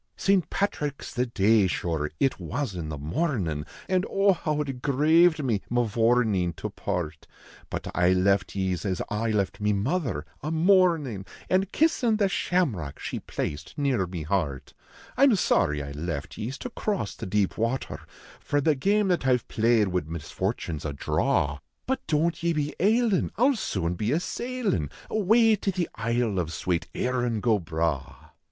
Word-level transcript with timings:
St. 0.17 0.49
Patrick 0.49 0.95
s 1.01 1.13
the 1.13 1.27
dav, 1.27 1.69
shure, 1.69 2.09
it 2.19 2.39
was 2.39 2.73
in 2.73 2.89
the 2.89 2.97
mornin, 2.97 3.67
An 3.87 4.03
oh! 4.09 4.33
how 4.33 4.59
it 4.61 4.81
graved 4.81 5.43
me, 5.43 5.61
Mavourneen, 5.69 6.53
to 6.55 6.71
part; 6.71 7.27
But 7.69 7.85
I 7.93 8.11
left 8.11 8.55
ye 8.55 8.73
s 8.73 8.83
as 8.83 9.03
I 9.09 9.29
left 9.29 9.61
me 9.61 9.73
mother, 9.73 10.25
a 10.41 10.49
mournin 10.49 11.27
An 11.51 11.65
kissin 11.67 12.17
the 12.17 12.27
shamrock 12.27 12.97
she 12.97 13.19
placed 13.19 13.77
near 13.77 14.07
me 14.07 14.23
heart. 14.23 14.73
I 15.17 15.25
m 15.25 15.35
sorry 15.35 15.83
I 15.83 15.91
left 15.91 16.35
ye 16.35 16.47
s 16.47 16.57
to 16.57 16.71
cross 16.71 17.13
the 17.13 17.27
deep 17.27 17.55
water, 17.55 17.99
For 18.39 18.59
the 18.59 18.73
game 18.73 19.07
that 19.09 19.27
I 19.27 19.33
ve 19.37 19.43
played 19.47 19.89
wid 19.89 20.09
misfortune 20.09 20.77
s 20.77 20.85
a 20.85 20.93
draw; 20.93 21.59
But 21.85 22.07
don 22.07 22.31
t 22.31 22.47
ye 22.47 22.53
be 22.53 22.75
ailin, 22.79 23.29
I 23.37 23.43
ll 23.49 23.55
soon 23.55 23.93
be 23.93 24.13
a 24.13 24.19
sailin 24.19 24.89
Awav 25.11 25.61
to 25.61 25.71
the 25.71 25.87
isle 25.93 26.39
of 26.39 26.51
swate" 26.51 26.87
Krin 26.95 27.39
go 27.39 27.59
Bragli." 27.59 28.15